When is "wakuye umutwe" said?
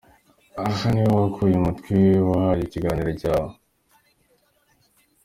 1.21-1.95